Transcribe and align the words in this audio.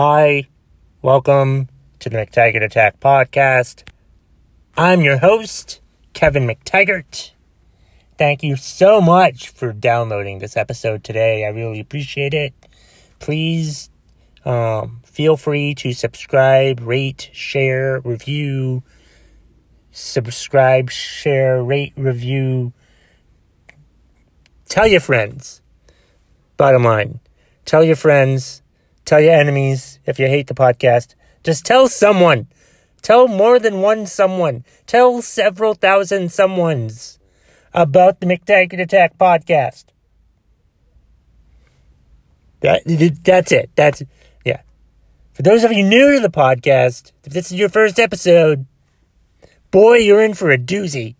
Hi, 0.00 0.46
welcome 1.02 1.68
to 1.98 2.08
the 2.08 2.18
McTaggart 2.18 2.62
Attack 2.62 3.00
podcast. 3.00 3.82
I'm 4.76 5.00
your 5.00 5.18
host, 5.18 5.80
Kevin 6.12 6.46
McTaggart. 6.46 7.32
Thank 8.16 8.44
you 8.44 8.54
so 8.54 9.00
much 9.00 9.48
for 9.48 9.72
downloading 9.72 10.38
this 10.38 10.56
episode 10.56 11.02
today. 11.02 11.44
I 11.44 11.48
really 11.48 11.80
appreciate 11.80 12.32
it. 12.32 12.54
Please 13.18 13.90
um, 14.44 15.00
feel 15.04 15.36
free 15.36 15.74
to 15.74 15.92
subscribe, 15.92 16.78
rate, 16.78 17.30
share, 17.32 17.98
review. 17.98 18.84
Subscribe, 19.90 20.90
share, 20.90 21.60
rate, 21.60 21.94
review. 21.96 22.72
Tell 24.68 24.86
your 24.86 25.00
friends. 25.00 25.60
Bottom 26.56 26.84
line, 26.84 27.18
tell 27.64 27.82
your 27.82 27.96
friends 27.96 28.62
Tell 29.08 29.22
your 29.22 29.32
enemies 29.32 30.00
if 30.04 30.18
you 30.18 30.26
hate 30.26 30.48
the 30.48 30.54
podcast. 30.54 31.14
Just 31.42 31.64
tell 31.64 31.88
someone. 31.88 32.46
Tell 33.00 33.26
more 33.26 33.58
than 33.58 33.80
one 33.80 34.04
someone. 34.04 34.66
Tell 34.84 35.22
several 35.22 35.72
thousand 35.72 36.26
someones 36.26 37.16
about 37.72 38.20
the 38.20 38.26
McTaggart 38.26 38.82
Attack 38.82 39.16
podcast. 39.16 39.86
That, 42.60 42.82
that's 43.24 43.50
it. 43.50 43.70
That's, 43.76 44.02
yeah. 44.44 44.60
For 45.32 45.40
those 45.40 45.64
of 45.64 45.72
you 45.72 45.84
new 45.84 46.16
to 46.16 46.20
the 46.20 46.28
podcast, 46.28 47.12
if 47.24 47.32
this 47.32 47.50
is 47.50 47.58
your 47.58 47.70
first 47.70 47.98
episode, 47.98 48.66
boy, 49.70 49.94
you're 50.00 50.22
in 50.22 50.34
for 50.34 50.50
a 50.50 50.58
doozy. 50.58 51.14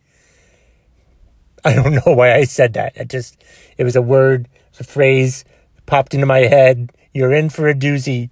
I 1.64 1.72
don't 1.72 1.94
know 1.94 2.12
why 2.12 2.34
I 2.34 2.44
said 2.44 2.74
that. 2.74 2.98
It 2.98 3.08
just, 3.08 3.42
it 3.78 3.84
was 3.84 3.96
a 3.96 4.02
word, 4.02 4.46
a 4.78 4.84
phrase 4.84 5.46
popped 5.86 6.12
into 6.12 6.26
my 6.26 6.40
head 6.40 6.92
you're 7.18 7.34
in 7.34 7.50
for 7.50 7.68
a 7.68 7.74
doozy. 7.74 8.30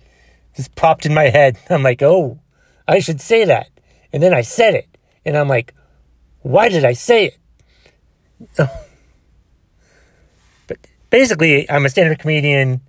Just 0.55 0.77
popped 0.77 1.05
in 1.05 1.13
my 1.13 1.25
head. 1.25 1.59
I'm 1.71 1.83
like, 1.83 2.03
oh, 2.03 2.39
I 2.87 3.01
should 3.01 3.21
say 3.21 3.45
that. 3.45 3.69
And 4.13 4.23
then 4.23 4.33
I 4.33 4.43
said 4.43 4.75
it. 4.75 4.97
And 5.25 5.37
I'm 5.37 5.49
like, 5.49 5.75
why 6.43 6.69
did 6.69 6.85
I 6.85 6.93
say 6.93 7.27
it? 7.27 7.39
but 10.69 10.79
basically, 11.11 11.69
I'm 11.69 11.85
a 11.85 11.89
stand 11.89 12.13
up 12.13 12.19
comedian 12.21 12.81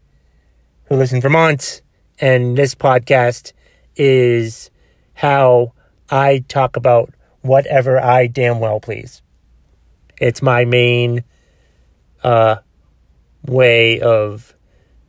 who 0.85 0.95
lives 0.95 1.13
in 1.13 1.19
Vermont. 1.19 1.81
And 2.19 2.55
this 2.55 2.75
podcast 2.75 3.53
is 3.95 4.69
how 5.15 5.73
I 6.11 6.45
talk 6.47 6.75
about 6.75 7.11
whatever 7.41 7.99
I 7.99 8.27
damn 8.27 8.59
well 8.59 8.79
please. 8.79 9.23
It's 10.19 10.41
my 10.41 10.65
main 10.65 11.23
uh, 12.23 12.57
way 13.45 13.99
of 13.99 14.56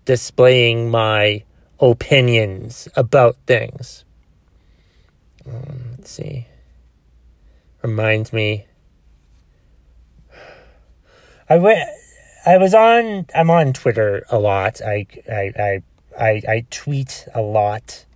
displaying 0.08 0.90
my 0.90 1.44
opinions 1.78 2.88
about 2.96 3.36
things. 3.46 4.06
Um, 5.46 5.96
let's 5.98 6.10
see. 6.10 6.46
Reminds 7.82 8.32
me. 8.32 8.64
I 11.46 11.58
went. 11.58 11.86
I 12.46 12.56
was 12.56 12.72
on. 12.72 13.26
I'm 13.34 13.50
on 13.50 13.74
Twitter 13.74 14.24
a 14.30 14.38
lot. 14.38 14.80
I 14.80 15.06
I 15.30 15.52
I 15.58 15.82
I, 16.18 16.42
I 16.48 16.66
tweet 16.70 17.28
a 17.34 17.42
lot. 17.42 18.06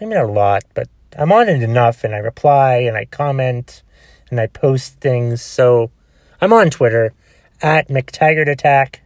Maybe 0.00 0.14
not 0.14 0.26
a 0.26 0.32
lot, 0.32 0.62
but 0.72 0.88
I'm 1.18 1.32
on 1.32 1.48
it 1.48 1.64
enough, 1.64 2.04
and 2.04 2.14
I 2.14 2.18
reply 2.18 2.76
and 2.76 2.96
I 2.96 3.06
comment 3.06 3.82
and 4.30 4.38
I 4.38 4.46
post 4.46 5.00
things. 5.00 5.42
So 5.42 5.90
I'm 6.40 6.52
on 6.52 6.70
Twitter 6.70 7.12
at 7.60 7.88
McTaggart 7.88 8.48
Attack 8.48 9.02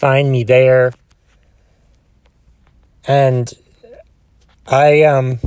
find 0.00 0.32
me 0.32 0.42
there. 0.44 0.94
And 3.06 3.52
I, 4.66 5.02
um, 5.02 5.38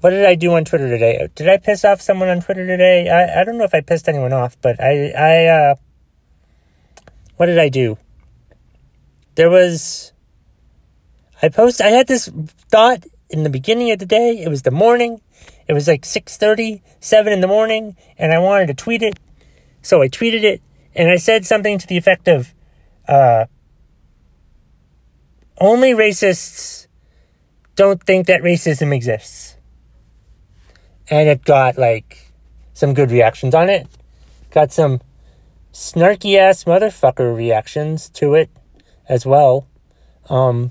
what 0.00 0.10
did 0.10 0.26
I 0.26 0.34
do 0.34 0.52
on 0.52 0.66
Twitter 0.66 0.86
today? 0.86 1.26
Did 1.34 1.48
I 1.48 1.56
piss 1.56 1.82
off 1.82 2.02
someone 2.02 2.28
on 2.28 2.42
Twitter 2.42 2.66
today? 2.66 3.08
I, 3.08 3.40
I 3.40 3.44
don't 3.44 3.56
know 3.56 3.64
if 3.64 3.74
I 3.74 3.80
pissed 3.80 4.06
anyone 4.06 4.34
off, 4.34 4.60
but 4.60 4.78
I, 4.82 5.08
I, 5.16 5.46
uh, 5.46 5.74
what 7.36 7.46
did 7.46 7.58
I 7.58 7.70
do? 7.70 7.96
There 9.36 9.48
was, 9.48 10.12
I 11.40 11.48
post, 11.48 11.80
I 11.80 11.88
had 11.88 12.06
this 12.06 12.28
thought 12.70 13.06
in 13.30 13.44
the 13.44 13.50
beginning 13.50 13.90
of 13.92 13.98
the 13.98 14.06
day. 14.06 14.42
It 14.42 14.48
was 14.50 14.60
the 14.60 14.70
morning. 14.70 15.22
It 15.66 15.72
was 15.72 15.88
like 15.88 16.02
6.30, 16.02 16.82
7 17.00 17.32
in 17.32 17.40
the 17.40 17.46
morning, 17.46 17.96
and 18.18 18.34
I 18.34 18.40
wanted 18.40 18.66
to 18.66 18.74
tweet 18.74 19.02
it. 19.02 19.18
So 19.80 20.02
I 20.02 20.08
tweeted 20.08 20.42
it, 20.42 20.60
and 20.94 21.10
I 21.10 21.16
said 21.16 21.46
something 21.46 21.78
to 21.78 21.86
the 21.86 21.96
effect 21.96 22.28
of, 22.28 22.54
uh, 23.06 23.46
only 25.60 25.92
racists 25.92 26.86
don't 27.74 28.02
think 28.02 28.26
that 28.26 28.42
racism 28.42 28.94
exists. 28.94 29.56
And 31.10 31.28
it 31.28 31.44
got 31.44 31.78
like 31.78 32.32
some 32.74 32.94
good 32.94 33.10
reactions 33.10 33.54
on 33.54 33.68
it. 33.70 33.86
Got 34.50 34.72
some 34.72 35.00
snarky 35.72 36.36
ass 36.36 36.64
motherfucker 36.64 37.34
reactions 37.34 38.08
to 38.10 38.34
it 38.34 38.50
as 39.08 39.24
well. 39.24 39.66
Um, 40.28 40.70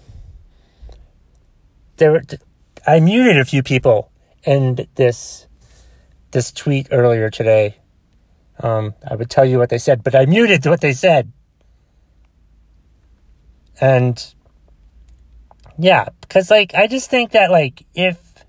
there, 1.98 2.22
I 2.86 3.00
muted 3.00 3.38
a 3.38 3.46
few 3.46 3.64
people 3.64 4.12
in 4.44 4.88
this 4.96 5.48
this 6.32 6.52
tweet 6.52 6.88
earlier 6.92 7.30
today 7.30 7.78
um, 8.60 8.96
I 9.10 9.16
would 9.16 9.30
tell 9.30 9.46
you 9.46 9.58
what 9.58 9.70
they 9.70 9.78
said, 9.78 10.04
but 10.04 10.16
I 10.16 10.26
muted 10.26 10.66
what 10.66 10.82
they 10.82 10.94
said. 10.94 11.32
And 13.80 14.34
yeah, 15.78 16.10
because 16.22 16.50
like 16.50 16.74
I 16.74 16.88
just 16.88 17.10
think 17.10 17.32
that 17.32 17.52
like 17.52 17.86
if 17.94 18.46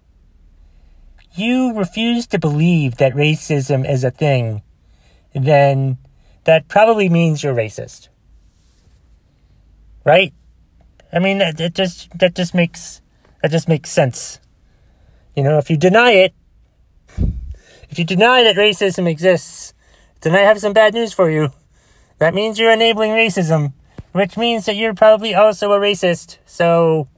you 1.35 1.75
refuse 1.75 2.27
to 2.29 2.39
believe 2.39 2.97
that 2.97 3.13
racism 3.13 3.89
is 3.89 4.03
a 4.05 4.11
thing, 4.11 4.63
then 5.35 5.99
that 6.45 6.69
probably 6.69 7.09
means 7.09 7.43
you're 7.43 7.55
racist. 7.55 8.09
Right? 10.05 10.33
I 11.13 11.19
mean 11.19 11.39
that, 11.39 11.75
just 11.75 12.19
that 12.19 12.35
just 12.35 12.55
makes 12.55 13.03
that 13.43 13.51
just 13.51 13.69
makes 13.69 13.91
sense. 13.91 14.41
You 15.37 15.43
know, 15.43 15.59
if 15.59 15.71
you 15.71 15.77
deny 15.77 16.13
it, 16.13 16.35
if 17.91 17.99
you 17.99 18.05
deny 18.05 18.43
that 18.43 18.57
racism 18.57 19.09
exists, 19.09 19.68
then 20.21 20.35
I 20.35 20.41
have 20.41 20.59
some 20.59 20.73
bad 20.73 20.95
news 20.95 21.13
for 21.13 21.31
you. 21.31 21.51
That 22.19 22.35
means 22.35 22.59
you're 22.59 22.73
enabling 22.73 23.13
racism, 23.13 23.73
which 24.13 24.37
means 24.37 24.67
that 24.67 24.75
you're 24.75 24.95
probably 24.95 25.35
also 25.35 25.73
a 25.73 25.79
racist. 25.79 26.39
So, 26.47 27.09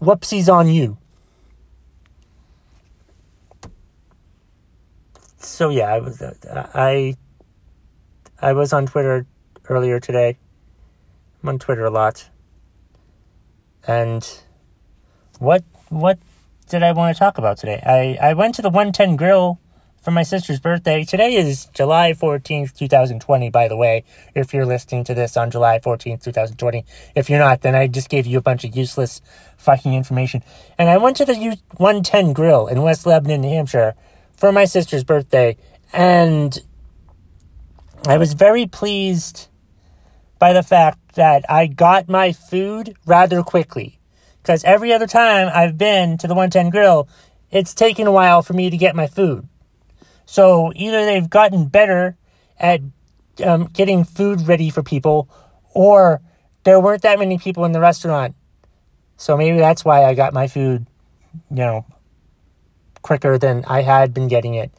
whoopsies 0.00 0.52
on 0.52 0.68
you. 0.68 0.98
So 5.38 5.70
yeah, 5.70 5.94
I 5.94 6.00
was 6.00 6.20
uh, 6.20 6.34
I 6.74 7.16
I 8.42 8.52
was 8.52 8.72
on 8.72 8.86
Twitter 8.86 9.26
earlier 9.68 10.00
today. 10.00 10.36
I'm 11.42 11.48
on 11.48 11.58
Twitter 11.58 11.84
a 11.84 11.90
lot. 11.90 12.28
And 13.86 14.28
what 15.38 15.64
what 15.88 16.18
did 16.68 16.82
I 16.82 16.92
want 16.92 17.16
to 17.16 17.18
talk 17.18 17.38
about 17.38 17.58
today? 17.58 17.80
I 17.86 18.30
I 18.30 18.34
went 18.34 18.56
to 18.56 18.62
the 18.62 18.68
110 18.68 19.16
Grill 19.16 19.58
for 20.06 20.12
my 20.12 20.22
sister's 20.22 20.60
birthday. 20.60 21.02
Today 21.02 21.34
is 21.34 21.66
July 21.74 22.12
14th, 22.12 22.72
2020, 22.78 23.50
by 23.50 23.66
the 23.66 23.76
way, 23.76 24.04
if 24.36 24.54
you're 24.54 24.64
listening 24.64 25.02
to 25.02 25.14
this 25.14 25.36
on 25.36 25.50
July 25.50 25.80
14th, 25.80 26.22
2020. 26.22 26.84
If 27.16 27.28
you're 27.28 27.40
not, 27.40 27.62
then 27.62 27.74
I 27.74 27.88
just 27.88 28.08
gave 28.08 28.24
you 28.24 28.38
a 28.38 28.40
bunch 28.40 28.62
of 28.62 28.76
useless 28.76 29.20
fucking 29.56 29.94
information. 29.94 30.44
And 30.78 30.88
I 30.88 30.96
went 30.98 31.16
to 31.16 31.24
the 31.24 31.34
U- 31.34 31.56
110 31.78 32.34
Grill 32.34 32.68
in 32.68 32.82
West 32.82 33.04
Lebanon, 33.04 33.40
New 33.40 33.48
Hampshire 33.48 33.96
for 34.36 34.52
my 34.52 34.64
sister's 34.64 35.02
birthday, 35.02 35.56
and 35.92 36.56
I 38.06 38.16
was 38.16 38.34
very 38.34 38.64
pleased 38.64 39.48
by 40.38 40.52
the 40.52 40.62
fact 40.62 41.16
that 41.16 41.44
I 41.48 41.66
got 41.66 42.08
my 42.08 42.32
food 42.32 42.96
rather 43.06 43.42
quickly. 43.42 43.98
Because 44.40 44.62
every 44.62 44.92
other 44.92 45.08
time 45.08 45.50
I've 45.52 45.76
been 45.76 46.16
to 46.18 46.28
the 46.28 46.34
110 46.34 46.70
Grill, 46.70 47.08
it's 47.50 47.74
taken 47.74 48.06
a 48.06 48.12
while 48.12 48.42
for 48.42 48.52
me 48.52 48.70
to 48.70 48.76
get 48.76 48.94
my 48.94 49.08
food. 49.08 49.48
So 50.26 50.72
either 50.74 51.04
they've 51.04 51.30
gotten 51.30 51.66
better 51.66 52.16
at 52.58 52.80
um, 53.44 53.66
getting 53.72 54.04
food 54.04 54.46
ready 54.46 54.70
for 54.70 54.82
people, 54.82 55.28
or 55.72 56.20
there 56.64 56.80
weren't 56.80 57.02
that 57.02 57.18
many 57.18 57.38
people 57.38 57.64
in 57.64 57.72
the 57.72 57.80
restaurant. 57.80 58.34
So 59.16 59.36
maybe 59.36 59.58
that's 59.58 59.84
why 59.84 60.04
I 60.04 60.14
got 60.14 60.34
my 60.34 60.48
food, 60.48 60.86
you 61.50 61.56
know, 61.56 61.86
quicker 63.02 63.38
than 63.38 63.64
I 63.66 63.82
had 63.82 64.12
been 64.12 64.28
getting 64.28 64.54
it 64.54 64.72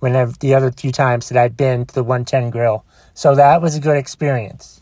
whenever 0.00 0.32
the 0.32 0.54
other 0.54 0.70
few 0.72 0.92
times 0.92 1.28
that 1.28 1.38
I'd 1.38 1.56
been 1.56 1.86
to 1.86 1.94
the 1.94 2.02
110 2.02 2.50
grill. 2.50 2.84
So 3.14 3.34
that 3.34 3.62
was 3.62 3.76
a 3.76 3.80
good 3.80 3.96
experience. 3.96 4.80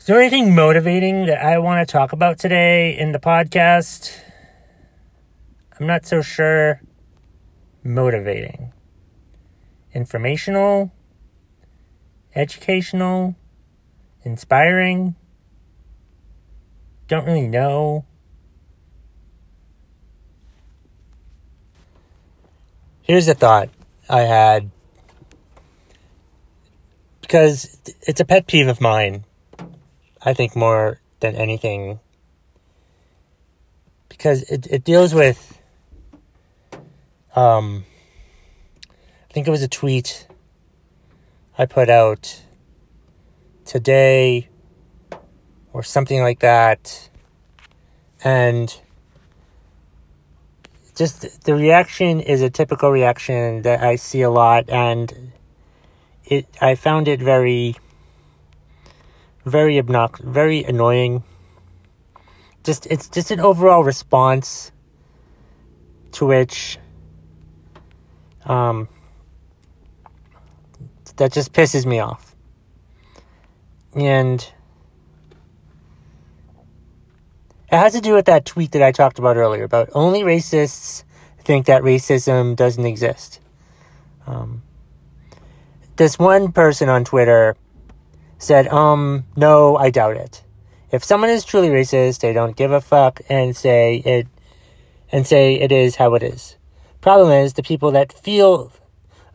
Is 0.00 0.06
there 0.06 0.20
anything 0.20 0.54
motivating 0.54 1.26
that 1.26 1.44
I 1.44 1.58
want 1.58 1.86
to 1.86 1.90
talk 1.90 2.12
about 2.12 2.38
today 2.38 2.96
in 2.96 3.12
the 3.12 3.18
podcast? 3.18 4.16
I'm 5.78 5.86
not 5.86 6.06
so 6.06 6.22
sure 6.22 6.80
motivating, 7.86 8.72
informational, 9.94 10.92
educational, 12.34 13.34
inspiring. 14.24 15.14
Don't 17.08 17.24
really 17.24 17.46
know. 17.46 18.04
Here's 23.02 23.28
a 23.28 23.34
thought 23.34 23.68
I 24.08 24.22
had 24.22 24.70
because 27.20 27.78
it's 28.02 28.20
a 28.20 28.24
pet 28.24 28.46
peeve 28.46 28.66
of 28.66 28.80
mine. 28.80 29.24
I 30.20 30.34
think 30.34 30.56
more 30.56 31.00
than 31.20 31.36
anything 31.36 32.00
because 34.08 34.42
it, 34.42 34.66
it 34.66 34.82
deals 34.82 35.14
with 35.14 35.55
um 37.36 37.84
I 39.28 39.32
think 39.32 39.46
it 39.46 39.50
was 39.50 39.62
a 39.62 39.68
tweet 39.68 40.26
I 41.58 41.66
put 41.66 41.88
out 41.88 42.42
today 43.66 44.48
or 45.72 45.82
something 45.82 46.22
like 46.22 46.40
that. 46.40 47.10
And 48.24 48.74
just 50.94 51.44
the 51.44 51.54
reaction 51.54 52.20
is 52.20 52.40
a 52.40 52.48
typical 52.48 52.90
reaction 52.90 53.62
that 53.62 53.82
I 53.82 53.96
see 53.96 54.22
a 54.22 54.30
lot. 54.30 54.70
And 54.70 55.32
it 56.24 56.46
I 56.60 56.74
found 56.74 57.08
it 57.08 57.20
very 57.20 57.76
very 59.44 59.78
obnoxious 59.78 60.26
very 60.26 60.64
annoying. 60.64 61.22
Just 62.64 62.86
it's 62.86 63.08
just 63.08 63.30
an 63.30 63.40
overall 63.40 63.84
response 63.84 64.72
to 66.12 66.26
which 66.26 66.78
um 68.46 68.88
that 71.16 71.32
just 71.32 71.52
pisses 71.52 71.86
me 71.86 71.98
off 71.98 72.34
and 73.94 74.52
It 77.70 77.76
has 77.76 77.94
to 77.94 78.00
do 78.00 78.14
with 78.14 78.26
that 78.26 78.44
tweet 78.44 78.72
that 78.72 78.82
I 78.82 78.92
talked 78.92 79.18
about 79.18 79.36
earlier 79.36 79.64
about 79.64 79.90
only 79.92 80.22
racists 80.22 81.02
think 81.40 81.66
that 81.66 81.82
racism 81.82 82.54
doesn't 82.54 82.84
exist. 82.84 83.40
Um, 84.26 84.62
this 85.96 86.18
one 86.18 86.52
person 86.52 86.88
on 86.88 87.04
Twitter 87.04 87.56
said, 88.38 88.68
um, 88.68 89.24
no, 89.34 89.76
I 89.76 89.90
doubt 89.90 90.16
it. 90.16 90.44
If 90.92 91.02
someone 91.02 91.30
is 91.30 91.44
truly 91.44 91.68
racist, 91.68 92.20
they 92.20 92.32
don't 92.32 92.56
give 92.56 92.70
a 92.70 92.80
fuck 92.80 93.20
and 93.28 93.56
say 93.56 93.96
it, 93.96 94.28
and 95.10 95.26
say 95.26 95.54
it 95.54 95.72
is 95.72 95.96
how 95.96 96.14
it 96.14 96.22
is. 96.22 96.56
Problem 97.06 97.30
is, 97.30 97.52
the 97.52 97.62
people 97.62 97.92
that 97.92 98.12
feel 98.12 98.72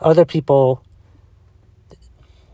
other 0.02 0.26
people, 0.26 0.84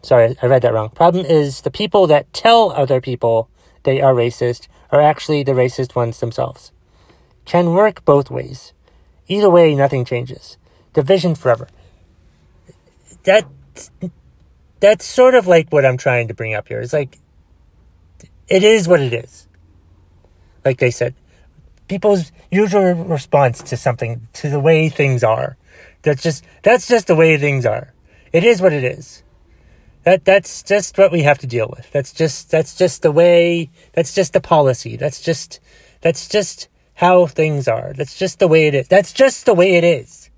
sorry, 0.04 0.38
I 0.44 0.46
read 0.46 0.62
that 0.62 0.75
wrong. 0.75 0.92
Problem 0.92 1.25
is, 1.25 1.62
the 1.62 1.72
people 1.72 2.06
that 2.06 2.31
tell 2.34 2.72
other 2.72 3.02
people 3.02 3.50
they 3.81 4.00
are 4.00 4.14
racist 4.14 4.68
are 4.92 5.02
actually 5.02 5.42
the 5.42 5.54
racist 5.54 5.96
ones 5.96 6.19
themselves. 6.19 6.72
Can 7.46 7.74
work 7.74 8.06
both 8.06 8.30
ways. 8.30 8.74
Either 9.28 9.50
way, 9.50 9.74
nothing 9.74 10.06
changes. 10.06 10.56
Division 10.94 11.34
forever. 11.34 11.68
That 13.24 13.48
that's 14.80 15.04
sort 15.04 15.34
of 15.34 15.48
like 15.48 15.72
what 15.72 15.84
I'm 15.84 15.98
trying 15.98 16.28
to 16.28 16.36
bring 16.36 16.54
up 16.54 16.68
here. 16.68 16.80
It's 16.80 16.94
like 16.94 17.18
it 18.48 18.62
is 18.62 18.88
what 18.88 19.02
it 19.02 19.14
is. 19.16 19.48
Like 20.64 20.78
they 20.78 20.92
said, 20.92 21.16
people's 21.88 22.31
usual 22.51 22.94
response 22.94 23.62
to 23.63 23.78
something, 23.78 24.28
to 24.34 24.50
the 24.50 24.60
way 24.60 24.89
things 24.89 25.24
are. 25.24 25.57
That's 26.04 26.24
just 26.24 26.44
that's 26.63 26.88
just 26.88 27.07
the 27.07 27.16
way 27.16 27.38
things 27.38 27.66
are. 27.66 27.94
It 28.31 28.44
is 28.44 28.62
what 28.62 28.74
it 28.74 28.84
is. 28.84 29.24
That 30.04 30.24
that's 30.24 30.63
just 30.63 30.98
what 30.98 31.12
we 31.12 31.24
have 31.24 31.38
to 31.39 31.48
deal 31.48 31.68
with. 31.75 31.92
That's 31.92 32.13
just 32.13 32.51
that's 32.51 32.75
just 32.75 33.01
the 33.01 33.12
way 33.12 33.69
that's 33.94 34.13
just 34.13 34.34
the 34.34 34.42
policy. 34.42 34.95
That's 34.95 35.22
just 35.22 35.60
that's 36.01 36.28
just 36.28 36.69
how 36.94 37.25
things 37.25 37.68
are. 37.68 37.94
That's 37.94 38.18
just 38.18 38.40
the 38.40 38.48
way 38.48 38.68
it 38.68 38.75
is. 38.75 38.88
That's 38.88 39.12
just 39.12 39.45
the 39.45 39.54
way 39.54 39.75
it 39.75 39.83
is. 39.83 40.30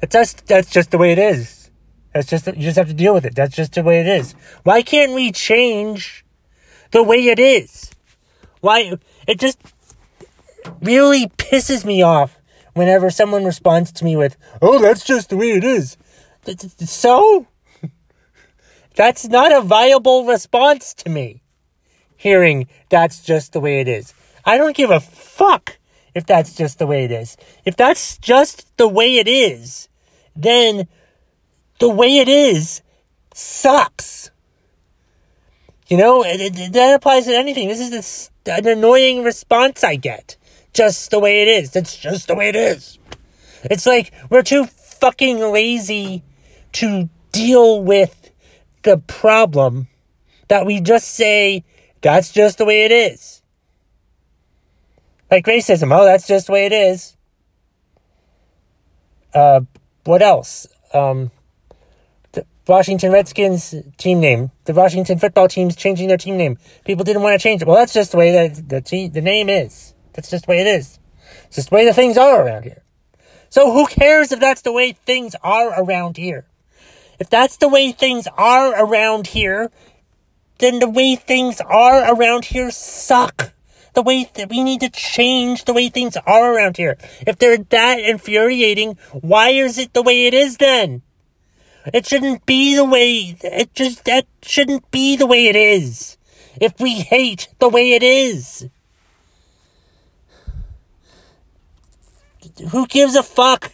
That's 0.00 0.14
just 0.14 0.46
that's 0.46 0.70
just 0.70 0.90
the 0.90 0.98
way 0.98 1.12
it 1.12 1.18
is. 1.18 1.70
That's 2.12 2.28
just 2.28 2.46
you 2.46 2.54
just 2.54 2.76
have 2.76 2.88
to 2.88 2.94
deal 2.94 3.14
with 3.14 3.24
it. 3.24 3.34
That's 3.34 3.54
just 3.54 3.74
the 3.74 3.82
way 3.82 4.00
it 4.00 4.06
is. 4.06 4.34
Why 4.64 4.82
can't 4.82 5.12
we 5.12 5.32
change 5.32 6.24
the 6.90 7.02
way 7.02 7.26
it 7.26 7.38
is? 7.38 7.90
Why 8.60 8.98
it 9.26 9.38
just 9.38 9.58
really 10.82 11.26
pisses 11.26 11.84
me 11.84 12.02
off 12.02 12.38
whenever 12.74 13.10
someone 13.10 13.44
responds 13.44 13.92
to 13.92 14.04
me 14.04 14.16
with, 14.16 14.36
"Oh, 14.60 14.78
that's 14.78 15.04
just 15.04 15.30
the 15.30 15.36
way 15.36 15.52
it 15.52 15.64
is." 15.64 15.96
So 16.84 17.46
that's 18.94 19.28
not 19.28 19.52
a 19.52 19.60
viable 19.60 20.24
response 20.24 20.92
to 20.94 21.08
me. 21.08 21.42
Hearing 22.16 22.68
that's 22.88 23.22
just 23.22 23.52
the 23.52 23.60
way 23.60 23.80
it 23.80 23.88
is. 23.88 24.12
I 24.44 24.58
don't 24.58 24.76
give 24.76 24.90
a 24.90 25.00
fuck 25.00 25.78
if 26.14 26.26
that's 26.26 26.54
just 26.54 26.78
the 26.78 26.86
way 26.86 27.04
it 27.04 27.10
is. 27.10 27.36
If 27.64 27.76
that's 27.76 28.18
just 28.18 28.76
the 28.76 28.88
way 28.88 29.16
it 29.16 29.28
is, 29.28 29.88
then 30.36 30.88
the 31.78 31.88
way 31.88 32.18
it 32.18 32.28
is 32.28 32.82
sucks. 33.34 34.30
You 35.88 35.96
know, 35.96 36.22
that 36.22 36.94
applies 36.94 37.26
to 37.26 37.36
anything. 37.36 37.68
This 37.68 37.80
is 37.80 38.30
an 38.46 38.66
annoying 38.66 39.24
response 39.24 39.84
I 39.84 39.96
get. 39.96 40.36
Just 40.72 41.10
the 41.10 41.18
way 41.18 41.42
it 41.42 41.48
is. 41.48 41.70
That's 41.70 41.96
just 41.96 42.28
the 42.28 42.34
way 42.34 42.48
it 42.48 42.56
is. 42.56 42.98
It's 43.64 43.86
like 43.86 44.12
we're 44.30 44.42
too 44.42 44.64
fucking 44.64 45.38
lazy 45.38 46.22
to 46.72 47.08
deal 47.30 47.82
with 47.82 48.30
the 48.82 48.98
problem 48.98 49.88
that 50.48 50.66
we 50.66 50.80
just 50.80 51.08
say 51.08 51.64
that's 52.00 52.32
just 52.32 52.58
the 52.58 52.64
way 52.64 52.84
it 52.84 52.92
is. 52.92 53.42
Like 55.30 55.46
racism, 55.46 55.96
oh, 55.96 56.04
that's 56.04 56.26
just 56.26 56.46
the 56.46 56.52
way 56.52 56.66
it 56.66 56.72
is. 56.72 57.16
Uh, 59.32 59.62
what 60.04 60.20
else? 60.20 60.66
Um, 60.92 61.30
the 62.32 62.44
Washington 62.66 63.12
Redskins 63.12 63.74
team 63.96 64.20
name. 64.20 64.50
The 64.64 64.74
Washington 64.74 65.18
football 65.18 65.48
team's 65.48 65.74
changing 65.74 66.08
their 66.08 66.18
team 66.18 66.36
name. 66.36 66.58
People 66.84 67.04
didn't 67.04 67.22
want 67.22 67.40
to 67.40 67.42
change 67.42 67.62
it. 67.62 67.68
Well, 67.68 67.76
that's 67.76 67.94
just 67.94 68.12
the 68.12 68.18
way 68.18 68.32
that 68.32 68.68
the 68.68 68.80
team, 68.82 69.12
the 69.12 69.22
name 69.22 69.48
is. 69.48 69.91
That's 70.12 70.30
just 70.30 70.46
the 70.46 70.50
way 70.50 70.60
it 70.60 70.66
is. 70.66 70.98
It's 71.46 71.56
just 71.56 71.70
the 71.70 71.76
way 71.76 71.84
the 71.84 71.94
things 71.94 72.16
are 72.16 72.44
around 72.44 72.64
here. 72.64 72.82
So 73.50 73.72
who 73.72 73.86
cares 73.86 74.32
if 74.32 74.40
that's 74.40 74.62
the 74.62 74.72
way 74.72 74.92
things 74.92 75.34
are 75.42 75.78
around 75.78 76.16
here? 76.16 76.46
If 77.18 77.28
that's 77.28 77.56
the 77.56 77.68
way 77.68 77.92
things 77.92 78.26
are 78.36 78.72
around 78.82 79.28
here, 79.28 79.70
then 80.58 80.78
the 80.78 80.88
way 80.88 81.16
things 81.16 81.60
are 81.60 82.14
around 82.14 82.46
here 82.46 82.70
suck. 82.70 83.52
The 83.94 84.02
way 84.02 84.30
that 84.34 84.48
we 84.48 84.64
need 84.64 84.80
to 84.80 84.88
change 84.88 85.64
the 85.64 85.74
way 85.74 85.90
things 85.90 86.16
are 86.26 86.54
around 86.54 86.78
here. 86.78 86.96
If 87.26 87.36
they're 87.36 87.58
that 87.58 88.00
infuriating, 88.00 88.96
why 89.12 89.50
is 89.50 89.76
it 89.76 89.92
the 89.92 90.02
way 90.02 90.26
it 90.26 90.32
is 90.32 90.56
then? 90.56 91.02
It 91.92 92.06
shouldn't 92.06 92.46
be 92.46 92.74
the 92.74 92.84
way, 92.84 93.36
it 93.42 93.74
just, 93.74 94.04
that 94.06 94.26
shouldn't 94.42 94.90
be 94.90 95.16
the 95.16 95.26
way 95.26 95.46
it 95.48 95.56
is. 95.56 96.16
If 96.60 96.80
we 96.80 97.00
hate 97.00 97.48
the 97.58 97.68
way 97.68 97.92
it 97.92 98.02
is. 98.02 98.68
Who 102.70 102.86
gives 102.86 103.16
a 103.16 103.22
fuck? 103.22 103.72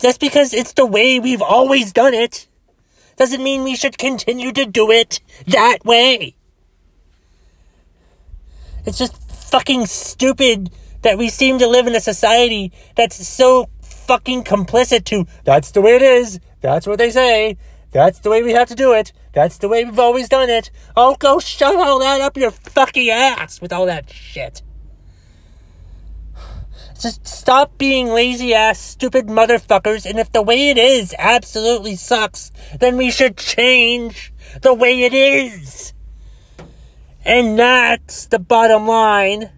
just 0.00 0.20
because 0.20 0.52
it's 0.52 0.72
the 0.72 0.86
way 0.86 1.20
we've 1.20 1.42
always 1.42 1.92
done 1.92 2.14
it 2.14 2.48
doesn't 3.16 3.42
mean 3.42 3.62
we 3.62 3.76
should 3.76 3.96
continue 3.96 4.52
to 4.52 4.66
do 4.66 4.90
it 4.90 5.20
that 5.46 5.84
way. 5.84 6.36
It's 8.84 8.98
just 8.98 9.16
fucking 9.50 9.86
stupid 9.86 10.70
that 11.02 11.16
we 11.16 11.28
seem 11.28 11.58
to 11.58 11.66
live 11.66 11.86
in 11.86 11.94
a 11.94 12.00
society 12.00 12.72
that's 12.94 13.26
so 13.26 13.68
fucking 13.80 14.44
complicit 14.44 15.04
to 15.04 15.26
that's 15.44 15.70
the 15.70 15.80
way 15.80 15.96
it 15.96 16.02
is, 16.02 16.40
that's 16.60 16.86
what 16.86 16.98
they 16.98 17.10
say, 17.10 17.56
that's 17.92 18.18
the 18.20 18.30
way 18.30 18.42
we 18.42 18.52
have 18.52 18.68
to 18.68 18.74
do 18.74 18.92
it, 18.92 19.12
that's 19.32 19.58
the 19.58 19.68
way 19.68 19.84
we've 19.84 19.98
always 19.98 20.28
done 20.28 20.50
it. 20.50 20.70
Oh, 20.96 21.16
go 21.18 21.38
shove 21.38 21.76
all 21.76 22.00
that 22.00 22.20
up 22.20 22.36
your 22.36 22.50
fucking 22.50 23.08
ass 23.08 23.60
with 23.60 23.72
all 23.72 23.86
that 23.86 24.10
shit. 24.10 24.62
Just 27.00 27.26
stop 27.26 27.76
being 27.78 28.08
lazy 28.08 28.54
ass, 28.54 28.78
stupid 28.78 29.26
motherfuckers, 29.26 30.08
and 30.08 30.18
if 30.18 30.32
the 30.32 30.42
way 30.42 30.70
it 30.70 30.78
is 30.78 31.14
absolutely 31.18 31.94
sucks, 31.96 32.50
then 32.80 32.96
we 32.96 33.10
should 33.10 33.36
change 33.36 34.32
the 34.62 34.72
way 34.72 35.02
it 35.02 35.12
is. 35.12 35.92
And 37.24 37.58
that's 37.58 38.26
the 38.26 38.38
bottom 38.38 38.86
line. 38.86 39.50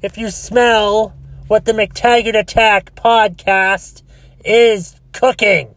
If 0.00 0.16
you 0.16 0.30
smell 0.30 1.14
what 1.48 1.64
the 1.64 1.72
McTaggart 1.72 2.38
Attack 2.38 2.94
podcast 2.94 4.02
is 4.44 5.00
cooking. 5.12 5.74